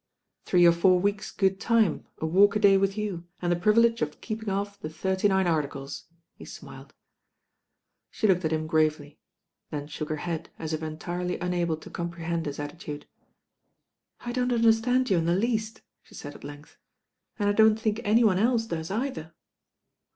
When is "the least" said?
15.27-15.83